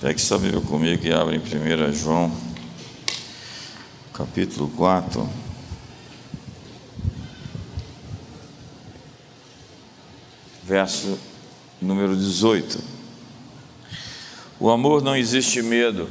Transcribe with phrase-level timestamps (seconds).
[0.00, 2.32] Pegue sua Bíblia comigo e abre em 1 João,
[4.14, 5.28] capítulo 4.
[10.62, 11.18] Verso
[11.82, 12.78] número 18.
[14.60, 16.08] O amor não existe medo.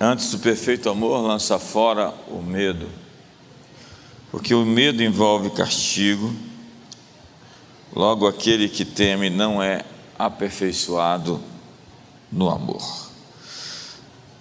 [0.00, 2.88] Antes do perfeito amor lança fora o medo.
[4.32, 6.34] Porque o medo envolve castigo.
[7.94, 9.84] Logo aquele que teme não é
[10.18, 11.40] aperfeiçoado
[12.30, 12.82] no amor.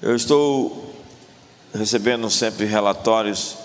[0.01, 0.93] Eu estou
[1.73, 3.55] recebendo sempre relatórios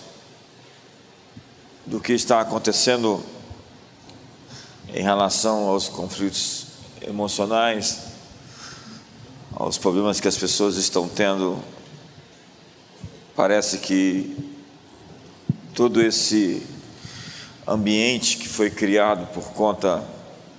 [1.85, 3.23] do que está acontecendo
[4.95, 6.67] em relação aos conflitos
[7.01, 8.01] emocionais,
[9.55, 11.59] aos problemas que as pessoas estão tendo.
[13.35, 14.37] Parece que
[15.75, 16.67] todo esse
[17.67, 20.05] ambiente que foi criado por conta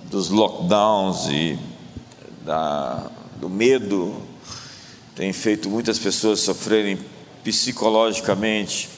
[0.04, 1.58] dos lockdowns e
[2.44, 3.10] da
[3.44, 4.22] do medo
[5.14, 6.98] tem feito muitas pessoas sofrerem
[7.42, 8.88] psicologicamente.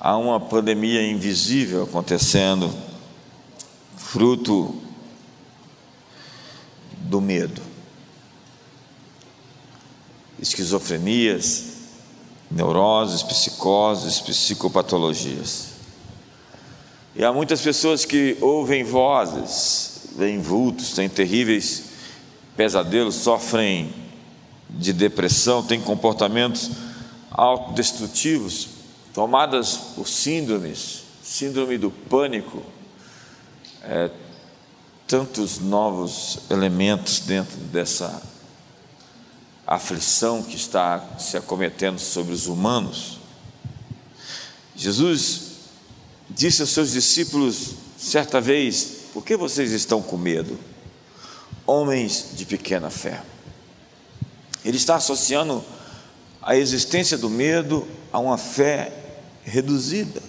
[0.00, 2.74] Há uma pandemia invisível acontecendo,
[3.98, 4.74] fruto
[6.92, 7.60] do medo.
[10.38, 11.64] Esquizofrenias,
[12.50, 15.72] neuroses, psicoses, psicopatologias.
[17.14, 21.85] E há muitas pessoas que ouvem vozes, veem vultos, têm terríveis
[22.56, 23.92] pesadelos, sofrem
[24.68, 26.70] de depressão, têm comportamentos
[27.30, 28.68] autodestrutivos,
[29.12, 32.62] tomadas por síndromes, síndrome do pânico,
[33.82, 34.10] é,
[35.06, 38.22] tantos novos elementos dentro dessa
[39.66, 43.18] aflição que está se acometendo sobre os humanos.
[44.74, 45.42] Jesus
[46.28, 50.58] disse aos seus discípulos certa vez: Por que vocês estão com medo?
[51.66, 53.22] Homens de pequena fé.
[54.64, 55.64] Ele está associando
[56.42, 58.92] a existência do medo a uma fé
[59.44, 60.22] reduzida.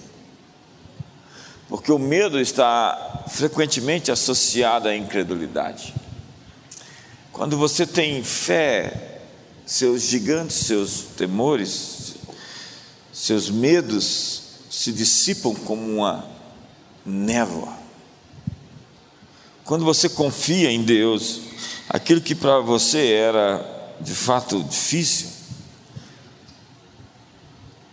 [1.69, 5.93] Porque o medo está frequentemente associado à incredulidade.
[7.31, 9.19] Quando você tem fé,
[9.65, 12.15] seus gigantes, seus temores,
[13.11, 16.25] seus medos se dissipam como uma
[17.05, 17.76] névoa.
[19.67, 21.41] Quando você confia em Deus,
[21.89, 25.27] aquilo que para você era de fato difícil,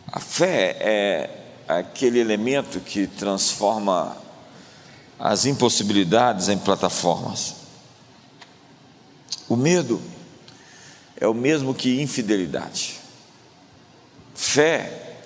[0.07, 1.31] a fé é
[1.67, 4.17] aquele elemento que transforma
[5.19, 7.57] as impossibilidades em plataformas.
[9.49, 10.01] O medo
[11.21, 13.01] é o mesmo que infidelidade.
[14.33, 15.17] Fé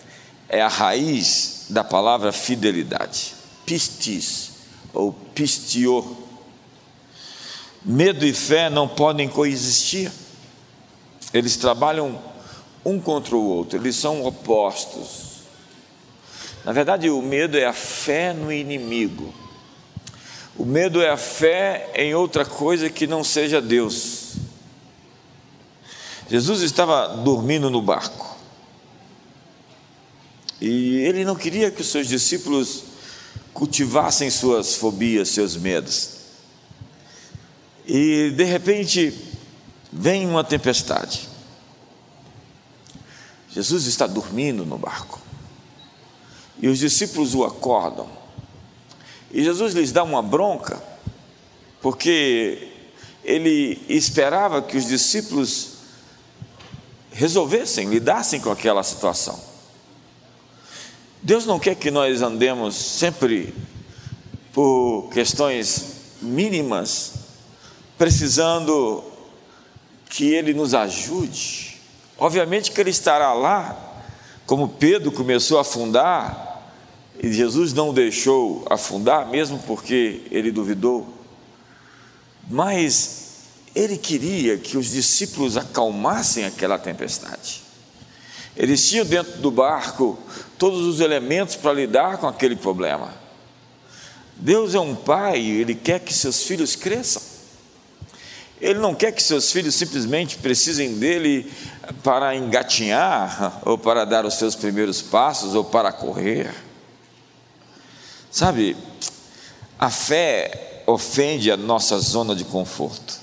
[0.49, 3.35] é a raiz da palavra fidelidade.
[3.67, 4.53] Pistis
[4.95, 6.18] ou pistior
[7.85, 10.11] Medo e fé não podem coexistir.
[11.33, 12.21] Eles trabalham
[12.85, 15.29] um contra o outro, eles são opostos.
[16.65, 19.33] Na verdade, o medo é a fé no inimigo.
[20.57, 24.35] O medo é a fé em outra coisa que não seja Deus.
[26.29, 28.37] Jesus estava dormindo no barco.
[30.61, 32.83] E ele não queria que os seus discípulos
[33.55, 36.18] cultivassem suas fobias, seus medos.
[37.89, 39.19] E de repente
[39.91, 41.27] vem uma tempestade.
[43.49, 45.19] Jesus está dormindo no barco.
[46.61, 48.07] E os discípulos o acordam.
[49.31, 50.83] E Jesus lhes dá uma bronca,
[51.81, 52.69] porque
[53.25, 55.79] ele esperava que os discípulos
[57.11, 59.41] resolvessem, lidassem com aquela situação.
[61.23, 63.55] Deus não quer que nós andemos sempre
[64.53, 65.85] por questões
[66.21, 67.18] mínimas
[67.99, 69.05] precisando
[70.09, 71.77] que Ele nos ajude.
[72.17, 73.77] Obviamente que Ele estará lá,
[74.47, 76.49] como Pedro começou a afundar,
[77.21, 81.07] e Jesus não o deixou afundar, mesmo porque ele duvidou.
[82.49, 83.29] Mas
[83.75, 87.63] ele queria que os discípulos acalmassem aquela tempestade.
[88.57, 90.19] Eles tinham dentro do barco
[90.57, 93.13] todos os elementos para lidar com aquele problema.
[94.37, 97.23] Deus é um pai, ele quer que seus filhos cresçam.
[98.61, 101.53] Ele não quer que seus filhos simplesmente precisem dele
[102.03, 106.53] para engatinhar, ou para dar os seus primeiros passos, ou para correr.
[108.31, 108.77] Sabe,
[109.79, 113.21] a fé ofende a nossa zona de conforto.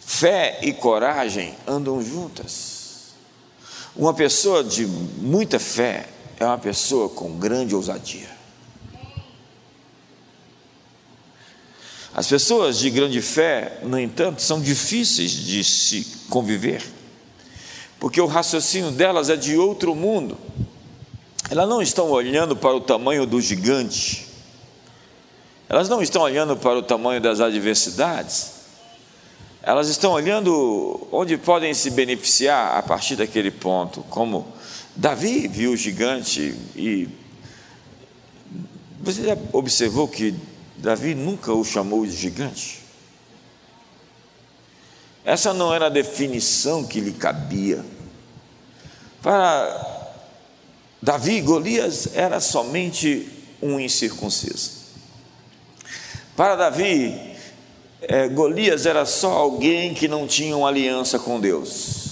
[0.00, 3.12] Fé e coragem andam juntas.
[3.96, 6.08] Uma pessoa de muita fé
[6.38, 8.41] é uma pessoa com grande ousadia.
[12.14, 16.82] As pessoas de grande fé, no entanto, são difíceis de se conviver,
[17.98, 20.36] porque o raciocínio delas é de outro mundo.
[21.50, 24.26] Elas não estão olhando para o tamanho do gigante,
[25.68, 28.52] elas não estão olhando para o tamanho das adversidades,
[29.62, 34.46] elas estão olhando onde podem se beneficiar a partir daquele ponto, como
[34.94, 37.08] Davi viu o gigante e
[39.00, 40.34] você já observou que
[40.76, 42.80] Davi nunca o chamou de gigante?
[45.24, 47.84] Essa não era a definição que lhe cabia.
[49.22, 50.10] Para
[51.00, 53.28] Davi, Golias era somente
[53.60, 54.82] um incircunciso.
[56.36, 57.36] Para Davi,
[58.00, 62.02] é, Golias era só alguém que não tinha uma aliança com Deus.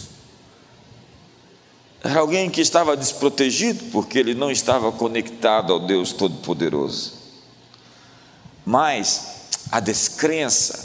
[2.02, 7.19] Era alguém que estava desprotegido porque ele não estava conectado ao Deus Todo-Poderoso.
[8.70, 9.22] Mas
[9.72, 10.78] a descrença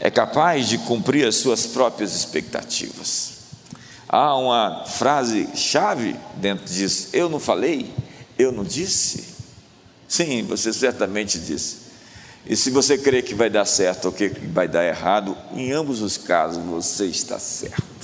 [0.00, 3.34] é capaz de cumprir as suas próprias expectativas.
[4.08, 7.92] Há uma frase chave dentro disso: eu não falei,
[8.38, 9.34] eu não disse.
[10.08, 11.84] Sim, você certamente disse.
[12.46, 16.00] E se você crê que vai dar certo ou que vai dar errado, em ambos
[16.00, 17.94] os casos você está certo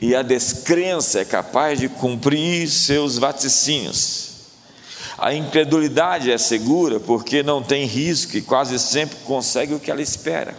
[0.00, 4.25] e a descrença é capaz de cumprir seus vaticínios.
[5.18, 10.02] A incredulidade é segura porque não tem risco e quase sempre consegue o que ela
[10.02, 10.54] espera.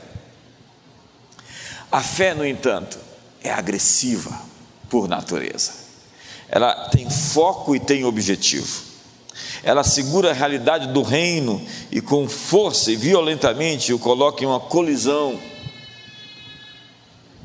[1.92, 2.98] A fé, no entanto,
[3.44, 4.42] é agressiva
[4.90, 5.72] por natureza.
[6.50, 8.88] Ela tem foco e tem objetivo.
[9.64, 14.60] Ela segura a realidade do reino e com força e violentamente o coloca em uma
[14.60, 15.40] colisão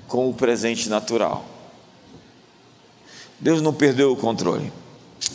[0.08, 1.44] com o presente natural.
[3.38, 4.72] Deus não perdeu o controle,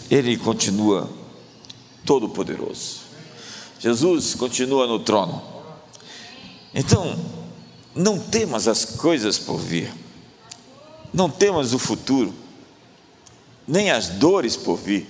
[0.09, 1.09] Ele continua
[2.07, 3.01] todo-poderoso.
[3.79, 5.39] Jesus continua no trono.
[6.73, 7.15] Então,
[7.93, 9.93] não temas as coisas por vir,
[11.13, 12.33] não temas o futuro,
[13.67, 15.07] nem as dores por vir,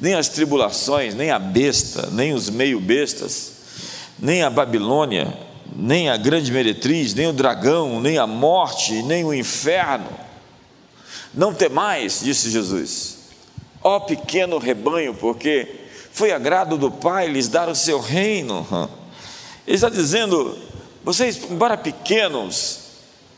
[0.00, 3.52] nem as tribulações, nem a besta, nem os meio-bestas,
[4.18, 5.36] nem a Babilônia,
[5.76, 10.28] nem a grande meretriz, nem o dragão, nem a morte, nem o inferno
[11.34, 13.18] não temais, disse Jesus,
[13.82, 15.77] ó pequeno rebanho, porque
[16.18, 18.66] foi agrado do Pai lhes dar o seu reino.
[19.66, 20.58] Ele está dizendo,
[21.04, 22.80] vocês, embora pequenos,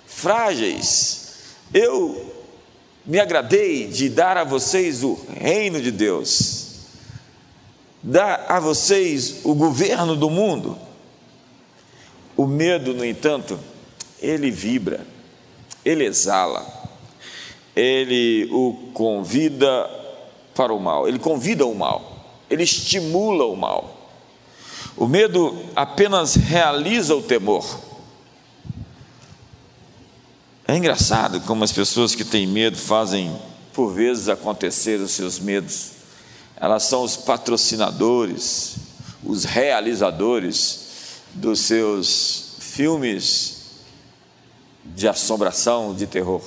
[0.07, 1.35] frágeis,
[1.73, 2.33] eu
[3.05, 6.69] me agradei de dar a vocês o reino de Deus,
[8.03, 10.79] dar a vocês o governo do mundo.
[12.37, 13.61] O medo, no entanto,
[14.21, 15.07] ele vibra,
[15.85, 16.81] ele exala
[17.75, 19.89] ele o convida
[20.55, 22.10] para o mal, ele convida o mal,
[22.51, 24.11] ele estimula o mal.
[24.97, 27.65] O medo apenas realiza o temor.
[30.67, 33.35] É engraçado como as pessoas que têm medo fazem,
[33.73, 35.93] por vezes, acontecer os seus medos.
[36.57, 38.77] Elas são os patrocinadores,
[39.25, 40.81] os realizadores
[41.33, 43.61] dos seus filmes
[44.85, 46.43] de assombração, de terror.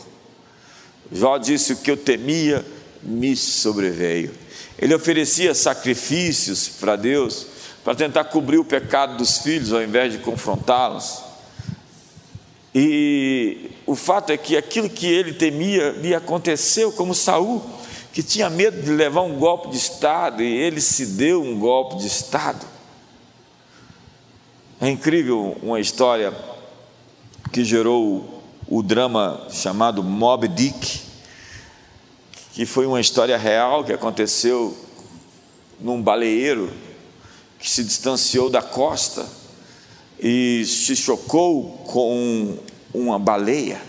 [1.12, 2.66] Jó disse: O que eu temia
[3.04, 4.32] me sobreveio.
[4.78, 7.48] Ele oferecia sacrifícios para Deus,
[7.84, 11.22] para tentar cobrir o pecado dos filhos, ao invés de confrontá-los.
[12.74, 17.62] E o fato é que aquilo que ele temia lhe aconteceu, como Saul,
[18.12, 21.98] que tinha medo de levar um golpe de Estado, e ele se deu um golpe
[21.98, 22.66] de Estado.
[24.82, 26.34] É incrível uma história
[27.52, 31.13] que gerou o drama chamado Mob Dick,
[32.54, 34.78] que foi uma história real que aconteceu
[35.80, 36.72] num baleeiro
[37.60, 39.28] que se distanciou da costa
[40.20, 42.58] e se chocou com
[42.94, 43.82] uma baleia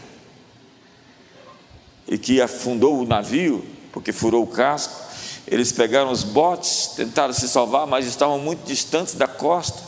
[2.08, 5.04] e que afundou o navio porque furou o casco.
[5.46, 9.82] Eles pegaram os botes, tentaram se salvar, mas estavam muito distantes da costa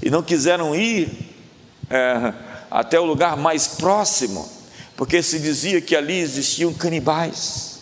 [0.00, 1.30] e não quiseram ir.
[1.90, 2.32] É,
[2.70, 4.48] até o lugar mais próximo,
[4.96, 7.73] porque se dizia que ali existiam canibais,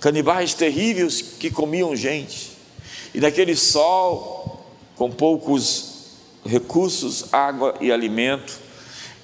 [0.00, 2.52] canibais terríveis que comiam gente,
[3.14, 4.64] e naquele sol,
[4.96, 5.90] com poucos
[6.44, 8.58] recursos, água e alimento,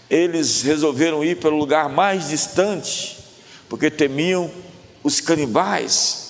[0.09, 3.16] eles resolveram ir para o lugar mais distante,
[3.68, 4.50] porque temiam
[5.02, 6.26] os canibais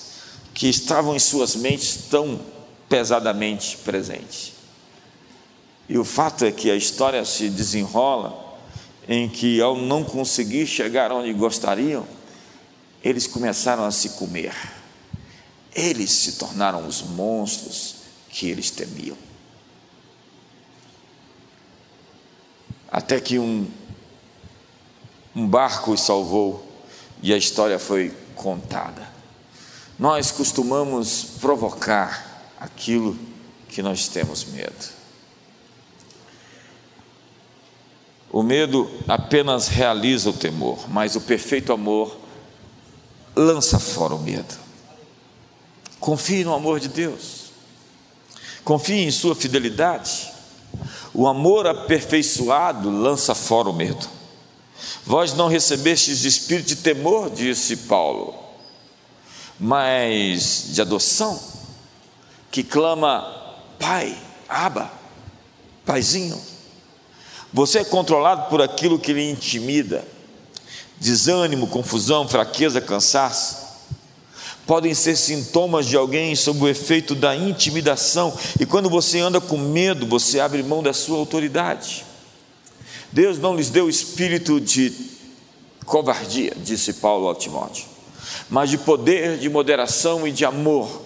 [0.55, 2.41] que estavam em suas mentes tão
[2.89, 4.53] pesadamente presentes.
[5.89, 8.45] E o fato é que a história se desenrola
[9.09, 12.07] em que, ao não conseguir chegar onde gostariam,
[13.07, 14.55] eles começaram a se comer.
[15.75, 17.97] Eles se tornaram os monstros
[18.29, 19.17] que eles temiam.
[22.97, 23.67] até que um,
[25.35, 26.67] um barco os salvou
[27.23, 29.07] e a história foi contada.
[29.99, 33.19] Nós costumamos provocar aquilo
[33.69, 34.97] que nós temos medo.
[38.31, 42.17] O medo apenas realiza o temor, mas o perfeito amor
[43.37, 44.55] lança fora o medo.
[46.01, 47.51] Confie no amor de Deus,
[48.65, 50.33] confie em Sua fidelidade.
[51.13, 54.07] O amor aperfeiçoado lança fora o medo.
[55.05, 58.35] Vós não recebestes de espírito de temor, disse Paulo,
[59.59, 61.41] mas de adoção,
[62.51, 64.17] que clama, Pai,
[64.49, 64.91] Aba,
[65.85, 66.41] Paizinho.
[67.53, 70.07] Você é controlado por aquilo que lhe intimida,
[70.99, 73.67] desânimo, confusão, fraqueza, cansaço.
[74.67, 79.57] Podem ser sintomas de alguém sob o efeito da intimidação, e quando você anda com
[79.57, 82.05] medo, você abre mão da sua autoridade.
[83.13, 84.93] Deus não lhes deu espírito de
[85.85, 87.85] covardia, disse Paulo ao Timóteo,
[88.51, 91.03] mas de poder, de moderação e de amor.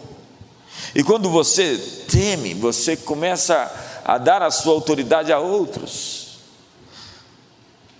[0.94, 1.76] E quando você
[2.10, 6.38] teme, você começa a dar a sua autoridade a outros.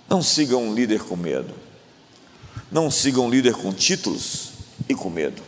[0.09, 1.60] Não siga um líder com medo.
[2.71, 4.51] Não siga um líder com títulos
[4.87, 5.41] e com medo.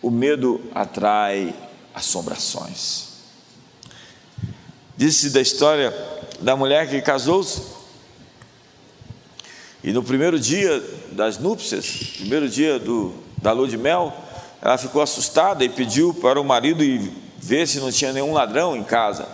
[0.00, 1.52] O medo atrai
[1.92, 3.08] assombrações.
[4.96, 5.92] Disse da história
[6.40, 7.62] da mulher que casou-se.
[9.82, 14.14] E no primeiro dia das núpcias, primeiro dia do, da lua de mel,
[14.62, 18.76] ela ficou assustada e pediu para o marido ir ver se não tinha nenhum ladrão
[18.76, 19.26] em casa.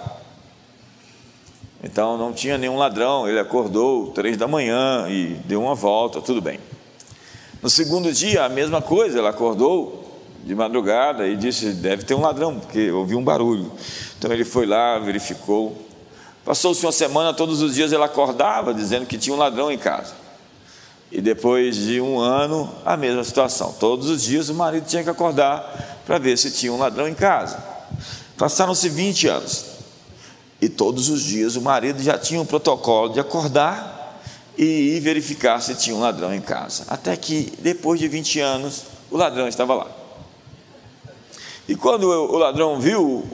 [1.82, 6.40] Então não tinha nenhum ladrão, ele acordou três da manhã e deu uma volta, tudo
[6.40, 6.58] bem.
[7.66, 12.20] No segundo dia, a mesma coisa, ela acordou de madrugada e disse: Deve ter um
[12.20, 13.72] ladrão, porque ouviu um barulho.
[14.16, 15.76] Então ele foi lá, verificou,
[16.44, 20.14] Passou-se uma semana, todos os dias ela acordava dizendo que tinha um ladrão em casa.
[21.10, 23.74] E depois de um ano, a mesma situação.
[23.80, 27.14] Todos os dias o marido tinha que acordar para ver se tinha um ladrão em
[27.14, 27.58] casa.
[28.38, 29.64] Passaram-se 20 anos.
[30.60, 33.95] E todos os dias o marido já tinha um protocolo de acordar
[34.56, 36.84] e ir verificar se tinha um ladrão em casa.
[36.88, 39.90] Até que, depois de 20 anos, o ladrão estava lá.
[41.68, 43.24] E quando o ladrão viu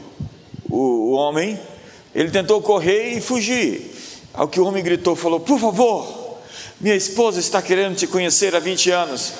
[0.68, 1.60] o homem,
[2.14, 3.92] ele tentou correr e fugir.
[4.32, 6.40] Ao que o homem gritou, falou: Por favor,
[6.80, 9.32] minha esposa está querendo te conhecer há 20 anos.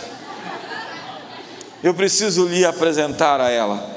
[1.82, 3.90] Eu preciso lhe apresentar a ela.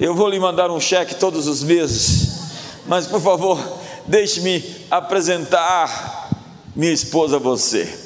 [0.00, 2.40] Eu vou lhe mandar um cheque todos os meses,
[2.86, 6.30] mas por favor, deixe-me apresentar
[6.74, 8.02] minha esposa a você.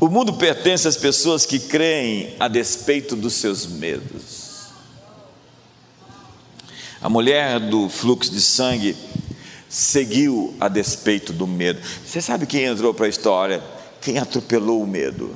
[0.00, 4.70] O mundo pertence às pessoas que creem a despeito dos seus medos.
[7.02, 8.96] A mulher do fluxo de sangue
[9.68, 11.80] seguiu a despeito do medo.
[12.04, 13.62] Você sabe quem entrou para a história?
[14.00, 15.34] Quem atropelou o medo?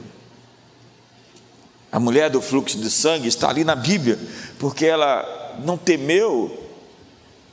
[1.92, 4.18] A mulher do fluxo de sangue está ali na Bíblia,
[4.58, 6.68] porque ela não temeu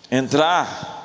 [0.09, 1.00] entrar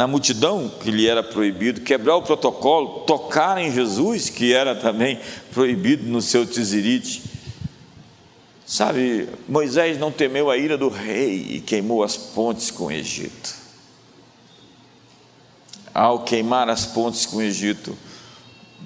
[0.00, 5.20] na multidão que lhe era proibido, quebrar o protocolo, tocar em Jesus, que era também
[5.52, 7.22] proibido no seu tizirite.
[8.64, 13.54] Sabe, Moisés não temeu a ira do rei e queimou as pontes com o Egito.
[15.92, 17.94] Ao queimar as pontes com o Egito,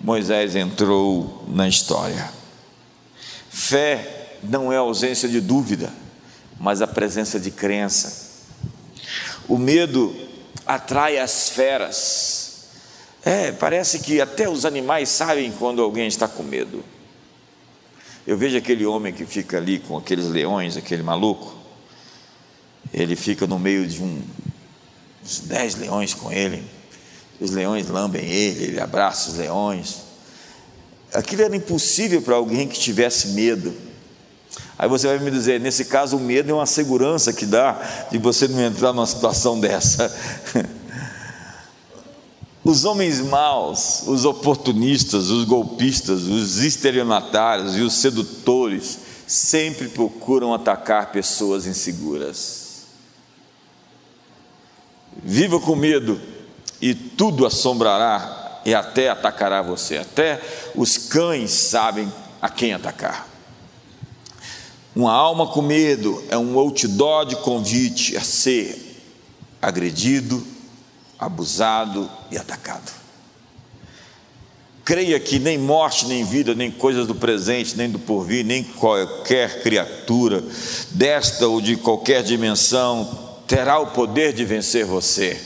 [0.02, 2.28] Moisés entrou na história.
[3.50, 5.92] Fé não é ausência de dúvida,
[6.58, 8.24] mas a presença de crença.
[9.46, 10.23] O medo
[10.66, 12.44] atrai as feras.
[13.24, 16.84] É, parece que até os animais sabem quando alguém está com medo.
[18.26, 21.54] Eu vejo aquele homem que fica ali com aqueles leões, aquele maluco.
[22.92, 24.22] Ele fica no meio de um,
[25.22, 26.62] uns dez leões com ele.
[27.40, 29.96] Os leões lambem ele, ele abraça os leões.
[31.12, 33.74] Aquilo era impossível para alguém que tivesse medo.
[34.78, 38.18] Aí você vai me dizer, nesse caso, o medo é uma segurança que dá de
[38.18, 40.12] você não entrar numa situação dessa.
[42.64, 51.12] Os homens maus, os oportunistas, os golpistas, os estelionatários e os sedutores sempre procuram atacar
[51.12, 52.64] pessoas inseguras.
[55.22, 56.20] Viva com medo
[56.80, 59.98] e tudo assombrará e até atacará você.
[59.98, 60.40] Até
[60.74, 63.33] os cães sabem a quem atacar.
[64.94, 69.02] Uma alma com medo é um outdoor de convite a ser
[69.60, 70.46] agredido,
[71.18, 72.92] abusado e atacado.
[74.84, 79.62] Creia que nem morte, nem vida, nem coisas do presente, nem do porvir, nem qualquer
[79.62, 80.44] criatura
[80.90, 85.40] desta ou de qualquer dimensão terá o poder de vencer você.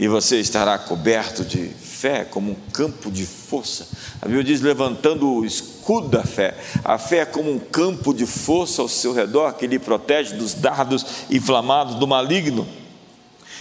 [0.00, 3.88] e você estará coberto de fé como um campo de força.
[4.22, 5.77] A Bíblia diz: levantando o escudo
[6.08, 6.54] da fé.
[6.84, 10.54] A fé é como um campo de força ao seu redor que lhe protege dos
[10.54, 12.68] dardos inflamados do maligno.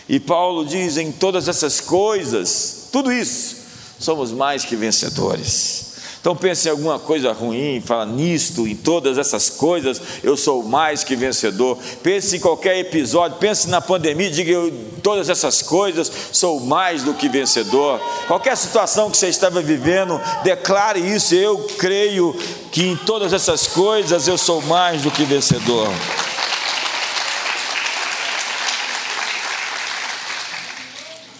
[0.09, 3.57] E Paulo diz: em todas essas coisas, tudo isso,
[3.97, 5.86] somos mais que vencedores
[6.27, 11.01] então pense em alguma coisa ruim, fala nisto, em todas essas coisas, eu sou mais
[11.01, 11.77] que vencedor.
[12.03, 17.13] Pense em qualquer episódio, pense na pandemia, diga eu, todas essas coisas, sou mais do
[17.13, 18.01] que vencedor.
[18.27, 22.35] Qualquer situação que você estava vivendo, declare isso, eu creio
[22.73, 25.87] que em todas essas coisas eu sou mais do que vencedor.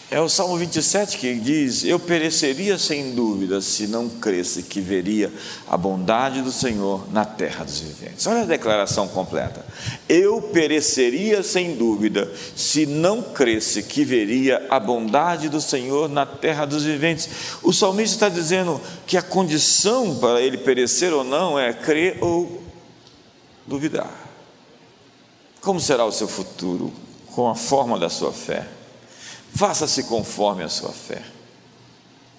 [0.10, 5.30] É o Salmo 27 que diz: Eu pereceria sem dúvida se não cresce que veria
[5.68, 8.26] a bondade do Senhor na terra dos viventes.
[8.26, 9.66] Olha a declaração completa.
[10.08, 16.64] Eu pereceria sem dúvida se não cresce que veria a bondade do Senhor na terra
[16.64, 17.28] dos viventes.
[17.62, 22.64] O salmista está dizendo que a condição para ele perecer ou não é crer ou
[23.66, 24.10] duvidar.
[25.60, 26.94] Como será o seu futuro
[27.36, 28.77] com a forma da sua fé?
[29.58, 31.24] Faça-se conforme a sua fé.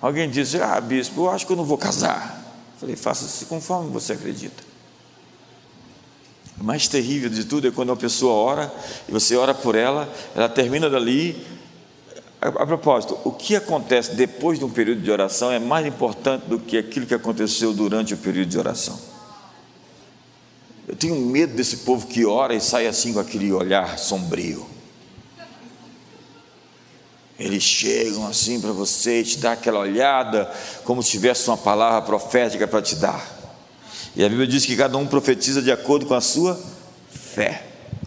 [0.00, 2.44] Alguém diz: Ah, bispo, eu acho que eu não vou casar.
[2.74, 4.62] Eu falei: Faça-se conforme você acredita.
[6.60, 8.72] O mais terrível de tudo é quando uma pessoa ora
[9.08, 11.44] e você ora por ela, ela termina dali.
[12.40, 16.46] A, a propósito, o que acontece depois de um período de oração é mais importante
[16.46, 18.96] do que aquilo que aconteceu durante o período de oração.
[20.86, 24.77] Eu tenho medo desse povo que ora e sai assim com aquele olhar sombrio.
[27.38, 30.50] Eles chegam assim para você, te dá aquela olhada,
[30.84, 33.38] como se tivesse uma palavra profética para te dar.
[34.16, 36.60] E a Bíblia diz que cada um profetiza de acordo com a sua
[37.08, 37.62] fé,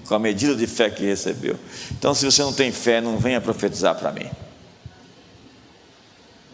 [0.05, 1.57] com a medida de fé que recebeu.
[1.91, 4.29] Então, se você não tem fé, não venha profetizar para mim.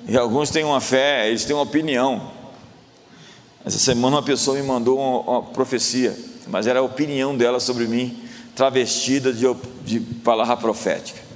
[0.07, 2.31] E alguns têm uma fé, eles têm uma opinião.
[3.65, 6.15] Essa semana uma pessoa me mandou uma, uma profecia,
[6.47, 8.23] mas era a opinião dela sobre mim,
[8.55, 9.45] travestida de,
[9.83, 11.26] de palavra profética.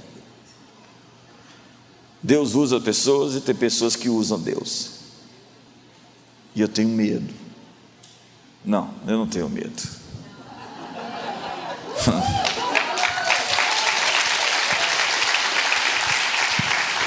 [2.22, 4.92] Deus usa pessoas e tem pessoas que usam Deus.
[6.54, 7.34] E eu tenho medo.
[8.64, 9.72] Não, eu não tenho medo.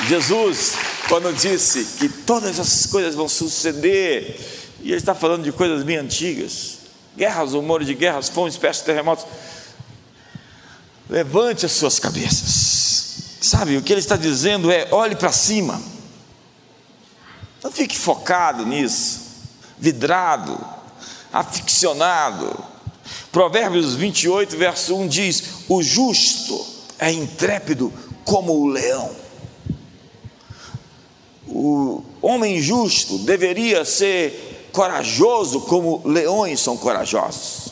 [0.09, 0.73] Jesus,
[1.07, 4.37] quando disse que todas essas coisas vão suceder,
[4.81, 6.79] e ele está falando de coisas bem antigas,
[7.15, 9.25] guerras, rumores de guerras, fomes, de terremotos.
[11.09, 12.85] Levante as suas cabeças
[13.45, 15.79] Sabe, o que ele está dizendo é: olhe para cima.
[17.63, 19.19] Não fique focado nisso,
[19.77, 20.59] vidrado,
[21.31, 22.57] aficionado.
[23.31, 26.65] Provérbios 28, verso 1 diz: O justo
[26.97, 29.15] é intrépido como o leão.
[31.47, 37.69] O homem justo deveria ser corajoso como leões são corajosos.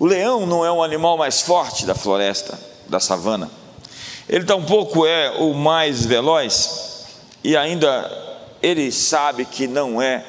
[0.00, 3.62] O leão não é o animal mais forte da floresta, da savana
[4.28, 7.06] ele tampouco é o mais veloz
[7.42, 8.10] e ainda
[8.62, 10.24] ele sabe que não é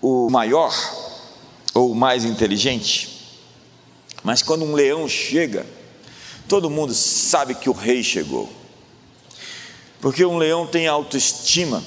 [0.00, 0.72] o maior
[1.74, 3.10] ou o mais inteligente.
[4.22, 5.66] Mas quando um leão chega,
[6.48, 8.50] todo mundo sabe que o rei chegou.
[10.00, 11.82] Porque um leão tem autoestima.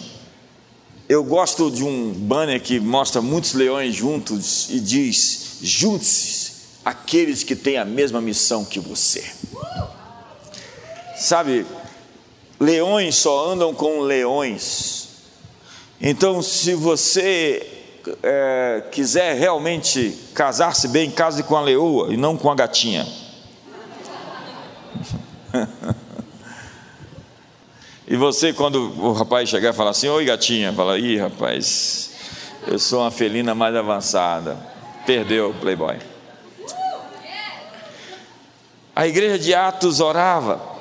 [1.10, 6.52] Eu gosto de um banner que mostra muitos leões juntos e diz: junte-se
[6.86, 9.24] aqueles que têm a mesma missão que você.
[11.18, 11.66] Sabe,
[12.60, 15.08] leões só andam com leões.
[16.00, 17.66] Então, se você
[18.22, 23.08] é, quiser realmente casar-se bem, case com a leoa e não com a gatinha.
[28.08, 32.12] e você, quando o rapaz chegar e falar assim: Oi, gatinha, fala: Ih, rapaz,
[32.68, 34.56] eu sou uma felina mais avançada.
[35.04, 35.98] Perdeu o playboy.
[38.96, 40.77] A igreja de Atos orava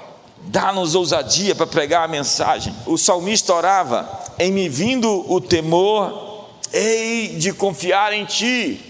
[0.46, 2.74] Dá-nos ousadia para pregar a mensagem.
[2.87, 8.80] O salmista orava: Em me vindo o temor, hei de confiar em ti.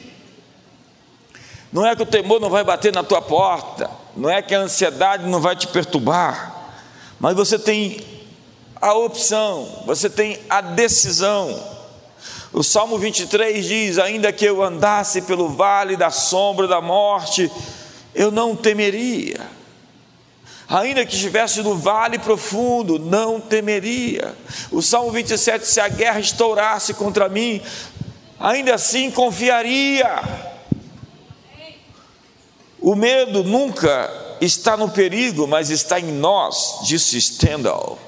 [1.73, 4.61] Não é que o temor não vai bater na tua porta, não é que a
[4.61, 6.55] ansiedade não vai te perturbar,
[7.19, 8.01] mas você tem
[8.81, 11.59] a opção, você tem a decisão.
[12.53, 17.51] O Salmo 23 diz: Ainda que eu andasse pelo vale da sombra da morte,
[18.15, 19.56] eu não temeria
[20.69, 24.35] Ainda que estivesse no vale profundo, não temeria.
[24.73, 27.63] O Salmo 27, se a guerra estourasse contra mim,
[28.39, 30.23] ainda assim confiaria.
[32.81, 37.99] O medo nunca está no perigo, mas está em nós, disse Stendhal.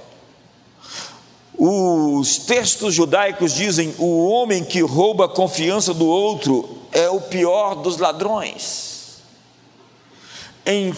[1.56, 7.74] Os textos judaicos dizem: o homem que rouba a confiança do outro é o pior
[7.76, 9.18] dos ladrões.
[10.64, 10.92] Em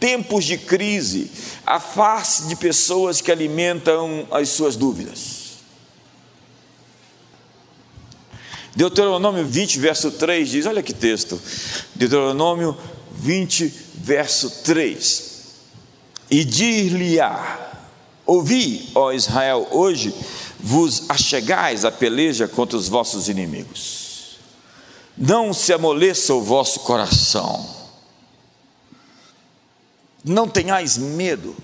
[0.00, 1.30] tempos de crise,
[1.66, 5.40] afaste de pessoas que alimentam as suas dúvidas.
[8.74, 11.38] Deuteronômio 20, verso 3 diz: olha que texto.
[11.94, 12.76] Deuteronômio
[13.12, 15.30] 20, verso 3.
[16.30, 17.70] E dir-lhe-á:
[18.24, 20.14] Ouvi, ó Israel, hoje
[20.58, 24.38] vos achegais a peleja contra os vossos inimigos.
[25.18, 27.79] Não se amoleça o vosso coração.
[30.24, 31.56] Não tenhais medo,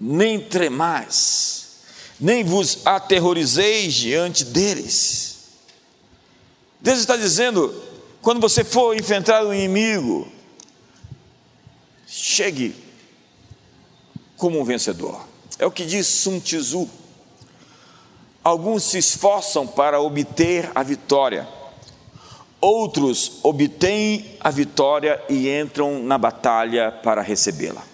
[0.00, 1.78] nem tremais,
[2.20, 5.36] nem vos aterrorizeis diante deles.
[6.80, 7.74] Deus está dizendo:
[8.22, 10.30] quando você for enfrentar o inimigo,
[12.06, 12.74] chegue
[14.36, 15.26] como um vencedor.
[15.58, 16.88] É o que diz Sun Tzu.
[18.42, 21.46] Alguns se esforçam para obter a vitória,
[22.60, 27.84] outros obtêm a vitória e entram na batalha para recebê-la.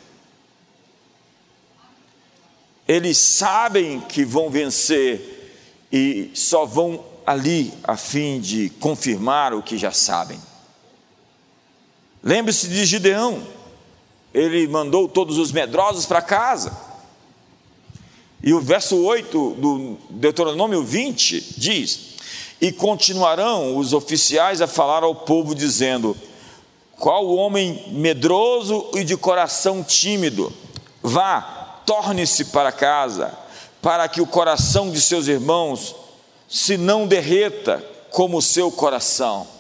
[2.86, 9.78] Eles sabem que vão vencer e só vão ali a fim de confirmar o que
[9.78, 10.38] já sabem.
[12.22, 13.42] Lembre-se de Gideão,
[14.32, 16.76] ele mandou todos os medrosos para casa.
[18.42, 22.13] E o verso 8 do Deuteronômio 20 diz:
[22.60, 26.16] E continuarão os oficiais a falar ao povo, dizendo:
[26.98, 30.52] Qual homem medroso e de coração tímido?
[31.02, 33.36] Vá, torne-se para casa,
[33.82, 35.94] para que o coração de seus irmãos
[36.48, 39.53] se não derreta como o seu coração.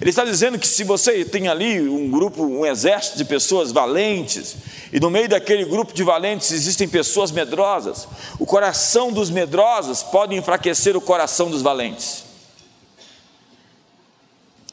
[0.00, 4.56] Ele está dizendo que se você tem ali um grupo, um exército de pessoas valentes,
[4.92, 8.06] e no meio daquele grupo de valentes existem pessoas medrosas,
[8.38, 12.24] o coração dos medrosos pode enfraquecer o coração dos valentes.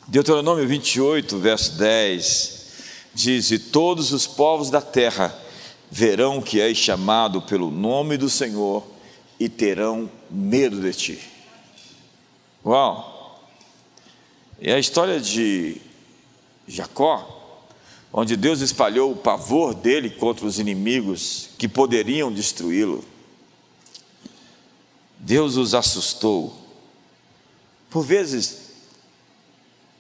[0.08, 2.66] Deuteronômio 28, verso 10,
[3.16, 5.36] diz: E todos os povos da terra
[5.90, 8.86] verão que és chamado pelo nome do Senhor
[9.40, 11.20] e terão medo de ti.
[12.64, 13.15] Uau!
[14.60, 15.82] É a história de
[16.68, 17.68] Jacó,
[18.12, 23.04] onde Deus espalhou o pavor dele contra os inimigos que poderiam destruí-lo.
[25.20, 26.56] Deus os assustou.
[27.90, 28.72] Por vezes,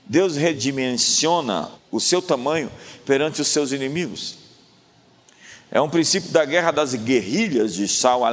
[0.06, 2.72] Deus redimensiona o seu tamanho
[3.06, 4.38] perante os seus inimigos.
[5.70, 8.26] É um princípio da guerra das guerrilhas de Saul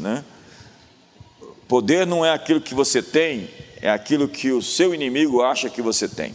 [0.00, 0.24] né?
[1.68, 3.48] Poder não é aquilo que você tem,
[3.82, 6.32] é aquilo que o seu inimigo acha que você tem.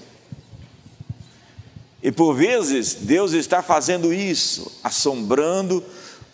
[2.04, 5.82] E por vezes Deus está fazendo isso, assombrando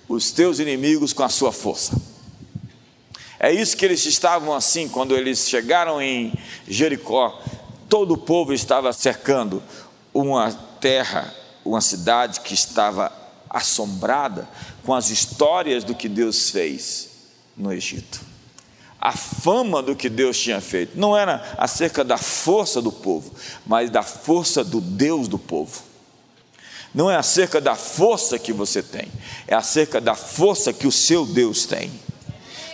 [0.09, 1.95] os teus inimigos com a sua força.
[3.39, 6.33] É isso que eles estavam assim quando eles chegaram em
[6.67, 7.39] Jericó.
[7.87, 9.61] Todo o povo estava cercando
[10.11, 11.31] uma terra,
[11.63, 13.11] uma cidade que estava
[13.49, 14.49] assombrada
[14.83, 17.09] com as histórias do que Deus fez
[17.55, 18.32] no Egito
[19.05, 20.97] a fama do que Deus tinha feito.
[20.97, 23.33] Não era acerca da força do povo,
[23.67, 25.83] mas da força do Deus do povo.
[26.95, 29.11] Não é acerca da força que você tem,
[29.45, 31.91] é acerca da força que o seu Deus tem.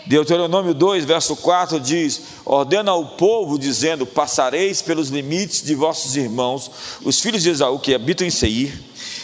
[0.06, 6.70] Deuteronômio 2, verso 4 diz: Ordena ao povo, dizendo: Passareis pelos limites de vossos irmãos,
[7.02, 8.80] os filhos de Esaú que habitam em Seir,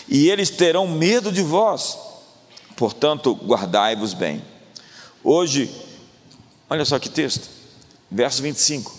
[0.09, 1.99] e eles terão medo de vós.
[2.75, 4.41] Portanto, guardai-vos bem.
[5.23, 5.84] Hoje
[6.69, 7.47] Olha só que texto,
[8.09, 8.91] verso 25: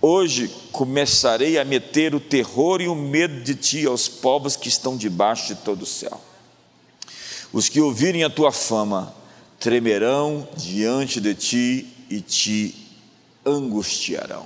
[0.00, 4.96] Hoje começarei a meter o terror e o medo de ti aos povos que estão
[4.96, 6.20] debaixo de todo o céu.
[7.52, 9.14] Os que ouvirem a tua fama
[9.58, 12.74] tremerão diante de ti e te
[13.46, 14.44] angustiarão.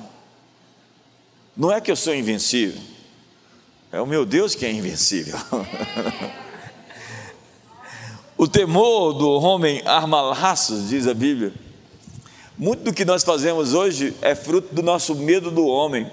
[1.57, 2.81] Não é que eu sou invencível,
[3.91, 5.37] é o meu Deus que é invencível.
[8.39, 11.53] o temor do homem arma laços, diz a Bíblia
[12.59, 16.11] muito do que nós fazemos hoje é fruto do nosso medo do homem.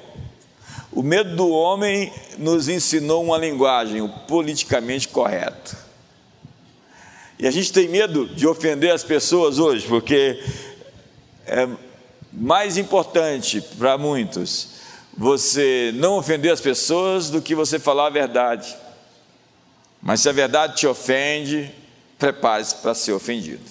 [0.92, 5.76] O medo do homem nos ensinou uma linguagem, o politicamente correto.
[7.40, 10.40] E a gente tem medo de ofender as pessoas hoje, porque
[11.48, 11.68] é
[12.32, 14.76] mais importante para muitos
[15.18, 18.76] você não ofender as pessoas do que você falar a verdade.
[20.00, 21.74] Mas se a verdade te ofende,
[22.20, 23.64] prepare-se para ser ofendido.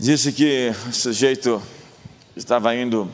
[0.00, 1.62] Disse que o sujeito
[2.34, 3.06] estava indo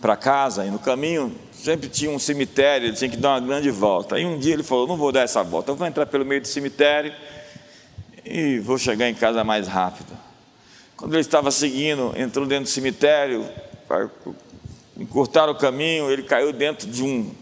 [0.00, 3.70] para casa e no caminho sempre tinha um cemitério, ele tinha que dar uma grande
[3.70, 4.16] volta.
[4.16, 6.40] Aí um dia ele falou: Não vou dar essa volta, eu vou entrar pelo meio
[6.40, 7.14] do cemitério
[8.24, 10.12] e vou chegar em casa mais rápido.
[10.96, 13.48] Quando ele estava seguindo, entrou dentro do cemitério,
[13.86, 14.10] para
[14.98, 17.32] encurtar o caminho, ele caiu dentro de um,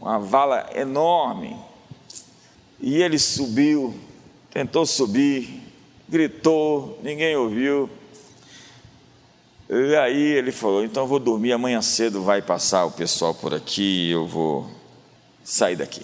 [0.00, 1.56] uma vala enorme.
[2.80, 3.94] E ele subiu,
[4.50, 5.61] tentou subir,
[6.12, 7.88] gritou, ninguém ouviu.
[9.70, 13.54] E aí ele falou: então eu vou dormir, amanhã cedo vai passar o pessoal por
[13.54, 14.70] aqui eu vou
[15.42, 16.02] sair daqui.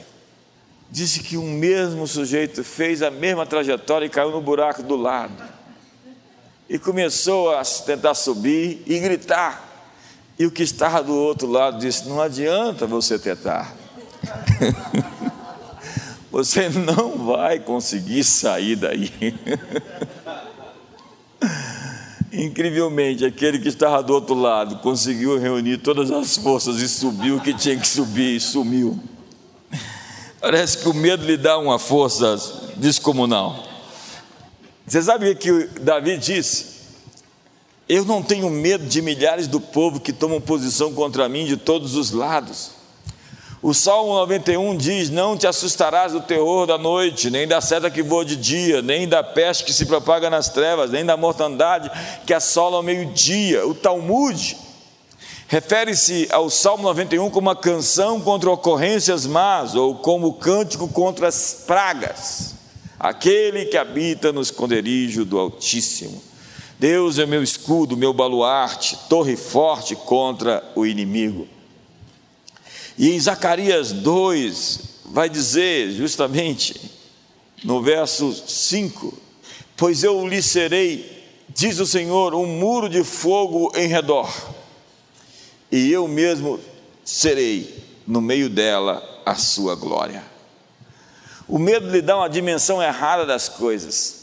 [0.90, 5.44] Disse que um mesmo sujeito fez a mesma trajetória e caiu no buraco do lado.
[6.66, 9.66] E começou a tentar subir e gritar.
[10.38, 13.76] E o que estava do outro lado disse: Não adianta você tentar.
[16.38, 19.12] você não vai conseguir sair daí.
[22.32, 27.40] Incrivelmente, aquele que estava do outro lado conseguiu reunir todas as forças e subiu o
[27.40, 29.02] que tinha que subir e sumiu.
[30.40, 32.36] Parece que o medo lhe dá uma força
[32.76, 33.66] descomunal.
[34.86, 36.78] Você sabe o que Davi disse?
[37.88, 41.96] Eu não tenho medo de milhares do povo que tomam posição contra mim de todos
[41.96, 42.77] os lados.
[43.60, 48.02] O Salmo 91 diz: Não te assustarás do terror da noite, nem da seta que
[48.02, 51.90] voa de dia, nem da peste que se propaga nas trevas, nem da mortandade
[52.24, 53.66] que assola ao meio-dia.
[53.66, 54.56] O Talmud
[55.48, 61.64] refere-se ao Salmo 91 como uma canção contra ocorrências más, ou como cântico contra as
[61.66, 62.54] pragas.
[62.98, 66.22] Aquele que habita no esconderijo do Altíssimo.
[66.78, 71.57] Deus é meu escudo, meu baluarte, torre forte contra o inimigo.
[72.98, 76.90] E em Zacarias 2, vai dizer justamente,
[77.62, 79.16] no verso 5:
[79.76, 84.28] Pois eu lhe serei, diz o Senhor, um muro de fogo em redor,
[85.70, 86.58] e eu mesmo
[87.04, 90.24] serei no meio dela a sua glória.
[91.46, 94.18] O medo lhe dá uma dimensão errada das coisas.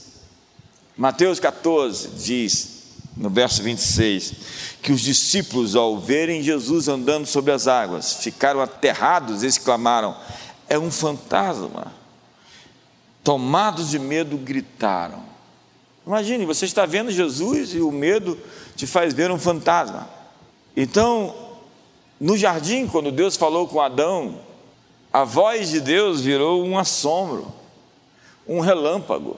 [0.97, 2.74] Mateus 14 diz:
[3.15, 4.33] no verso 26,
[4.81, 10.15] que os discípulos, ao verem Jesus andando sobre as águas, ficaram aterrados e exclamaram:
[10.67, 11.93] É um fantasma.
[13.23, 15.23] Tomados de medo, gritaram.
[16.05, 18.37] Imagine, você está vendo Jesus e o medo
[18.75, 20.07] te faz ver um fantasma.
[20.77, 21.33] Então,
[22.19, 24.39] no jardim, quando Deus falou com Adão,
[25.11, 27.51] a voz de Deus virou um assombro,
[28.47, 29.37] um relâmpago.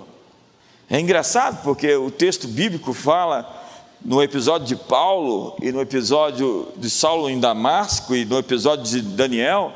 [0.89, 3.57] É engraçado porque o texto bíblico fala
[4.03, 9.01] no episódio de Paulo e no episódio de Saulo em Damasco e no episódio de
[9.01, 9.73] Daniel,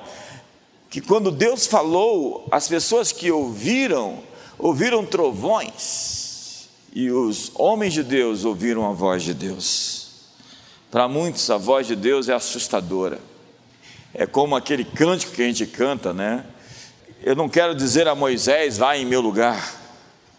[0.89, 4.19] que quando Deus falou, as pessoas que ouviram,
[4.59, 10.11] ouviram trovões, e os homens de Deus ouviram a voz de Deus.
[10.91, 13.19] Para muitos, a voz de Deus é assustadora.
[14.13, 16.45] É como aquele cântico que a gente canta, né?
[17.23, 19.80] Eu não quero dizer a Moisés, vá em meu lugar.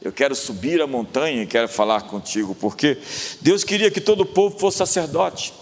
[0.05, 2.99] Eu quero subir a montanha e quero falar contigo, porque
[3.41, 5.53] Deus queria que todo o povo fosse sacerdote,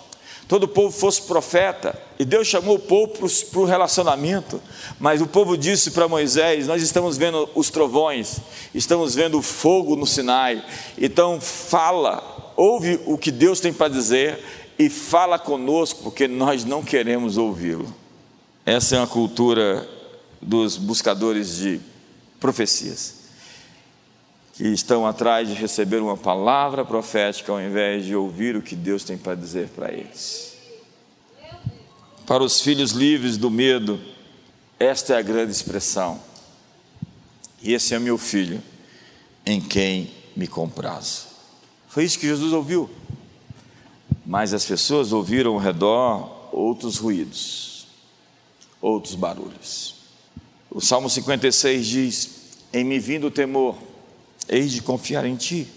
[0.48, 3.12] todo o povo fosse profeta, e Deus chamou o povo
[3.50, 4.60] para o relacionamento,
[4.98, 8.38] mas o povo disse para Moisés: Nós estamos vendo os trovões,
[8.74, 10.64] estamos vendo o fogo no Sinai,
[10.96, 14.42] então fala, ouve o que Deus tem para dizer
[14.78, 17.94] e fala conosco, porque nós não queremos ouvi-lo.
[18.64, 19.86] Essa é uma cultura
[20.40, 21.78] dos buscadores de
[22.40, 23.19] profecias
[24.60, 29.02] que estão atrás de receber uma palavra profética ao invés de ouvir o que Deus
[29.02, 30.54] tem para dizer para eles.
[32.26, 33.98] Para os filhos livres do medo,
[34.78, 36.20] esta é a grande expressão.
[37.62, 38.62] E esse é meu filho,
[39.46, 41.28] em quem me comprazo.
[41.88, 42.90] Foi isso que Jesus ouviu.
[44.26, 47.86] Mas as pessoas ouviram ao redor outros ruídos,
[48.78, 49.94] outros barulhos.
[50.70, 52.30] O Salmo 56 diz:
[52.74, 53.88] Em me vindo o temor,
[54.50, 55.68] hei de confiar em Ti.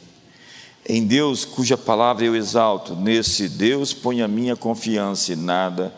[0.85, 5.93] Em Deus, cuja palavra eu exalto, nesse Deus ponho a minha confiança e nada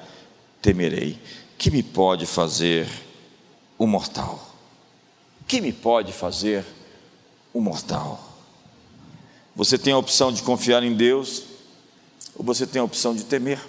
[0.61, 1.17] temerei.
[1.57, 2.87] Que me pode fazer
[3.77, 4.53] o mortal?
[5.47, 6.65] Que me pode fazer
[7.53, 8.19] o mortal?
[9.55, 11.43] Você tem a opção de confiar em Deus
[12.35, 13.59] ou você tem a opção de temer?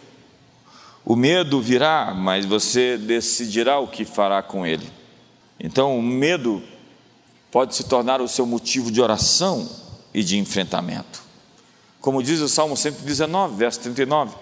[1.04, 4.90] O medo virá, mas você decidirá o que fará com ele.
[5.60, 6.60] Então, o medo
[7.50, 9.68] pode se tornar o seu motivo de oração
[10.12, 11.22] e de enfrentamento.
[12.00, 14.34] Como diz o Salmo 119, verso 39: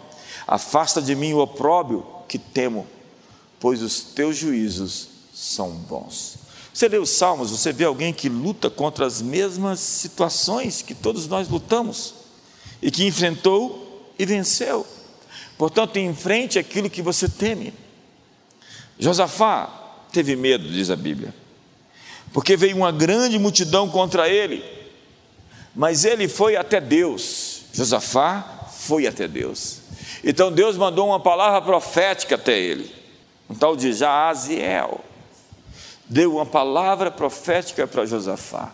[0.46, 2.86] Afasta de mim o opróbio que temo,
[3.58, 6.36] pois os teus juízos são bons.
[6.74, 11.28] Você lê os Salmos, você vê alguém que luta contra as mesmas situações que todos
[11.28, 12.14] nós lutamos
[12.82, 14.84] e que enfrentou e venceu.
[15.56, 17.72] Portanto, enfrente aquilo que você teme.
[18.98, 19.66] Josafá
[20.12, 21.34] teve medo, diz a Bíblia,
[22.34, 24.64] porque veio uma grande multidão contra ele,
[25.72, 27.62] mas ele foi até Deus.
[27.72, 29.78] Josafá foi até Deus.
[30.24, 32.92] Então Deus mandou uma palavra profética até ele,
[33.48, 35.00] um tal de Jaaziel.
[36.06, 38.72] Deu uma palavra profética para Josafá.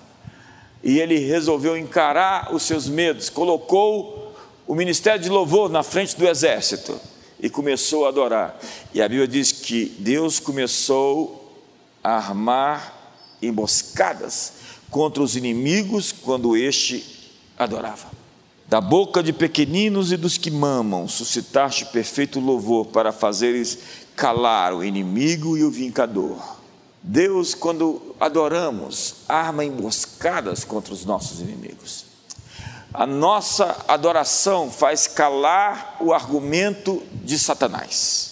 [0.82, 4.34] E ele resolveu encarar os seus medos, colocou
[4.66, 6.98] o ministério de louvor na frente do exército
[7.38, 8.58] e começou a adorar.
[8.94, 11.54] E a Bíblia diz que Deus começou
[12.02, 12.99] a armar
[13.42, 14.52] emboscadas
[14.90, 17.04] contra os inimigos quando este
[17.58, 18.08] adorava.
[18.66, 23.78] Da boca de pequeninos e dos que mamam, suscitaste perfeito louvor para fazeres
[24.14, 26.38] calar o inimigo e o vincador.
[27.02, 32.04] Deus, quando adoramos, arma emboscadas contra os nossos inimigos.
[32.92, 38.30] A nossa adoração faz calar o argumento de Satanás.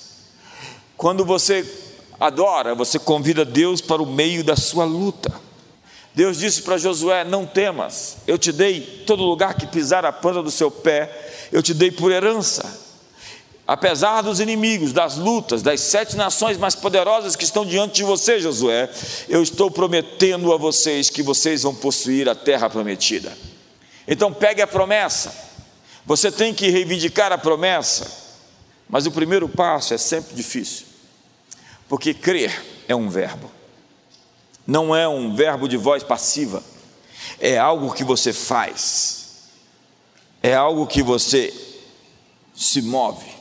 [0.97, 1.65] Quando você
[2.19, 5.33] adora, você convida Deus para o meio da sua luta.
[6.15, 10.43] Deus disse para Josué: Não temas, eu te dei todo lugar que pisar a planta
[10.43, 12.89] do seu pé, eu te dei por herança.
[13.69, 18.41] Apesar dos inimigos, das lutas, das sete nações mais poderosas que estão diante de você,
[18.41, 18.89] Josué,
[19.29, 23.31] eu estou prometendo a vocês que vocês vão possuir a terra prometida.
[24.09, 25.35] Então pegue a promessa,
[26.07, 28.11] você tem que reivindicar a promessa,
[28.89, 30.87] mas o primeiro passo é sempre difícil,
[31.89, 33.51] porque crer é um verbo,
[34.67, 36.63] não é um verbo de voz passiva,
[37.41, 39.49] é algo que você faz,
[40.43, 41.53] é algo que você
[42.55, 43.39] se move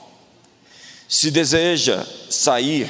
[1.08, 2.90] se deseja sair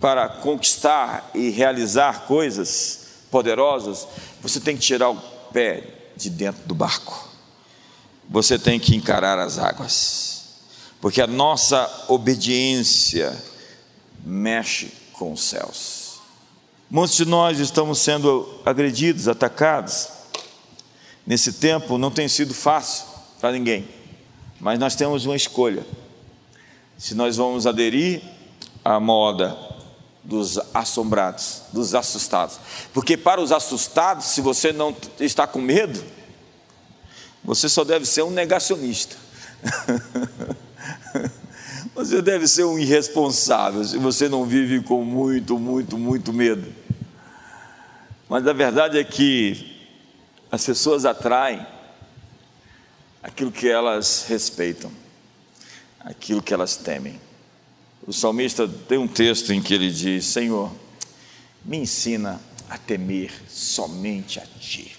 [0.00, 4.06] para conquistar e realizar coisas poderosas,
[4.40, 5.16] você tem que tirar o
[5.52, 5.84] pé
[6.16, 7.28] de dentro do barco.
[8.30, 10.44] Você tem que encarar as águas.
[11.00, 13.36] Porque a nossa obediência
[14.24, 16.20] mexe com os céus.
[16.90, 20.08] Muitos de nós estamos sendo agredidos, atacados.
[21.26, 23.06] Nesse tempo não tem sido fácil
[23.40, 23.88] para ninguém,
[24.60, 25.84] mas nós temos uma escolha
[26.96, 28.22] se nós vamos aderir
[28.84, 29.56] à moda
[30.22, 32.58] dos assombrados, dos assustados.
[32.92, 36.02] Porque para os assustados, se você não está com medo,
[37.42, 39.16] você só deve ser um negacionista.
[41.94, 46.72] você deve ser um irresponsável se você não vive com muito, muito, muito medo.
[48.28, 49.78] Mas a verdade é que
[50.50, 51.64] as pessoas atraem
[53.22, 54.90] aquilo que elas respeitam
[56.04, 57.18] aquilo que elas temem.
[58.06, 60.70] O salmista tem um texto em que ele diz: Senhor,
[61.64, 64.96] me ensina a temer somente a Ti.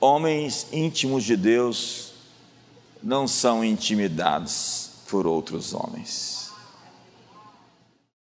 [0.00, 2.12] Homens íntimos de Deus
[3.02, 4.81] não são intimidados
[5.12, 6.31] por outros homens.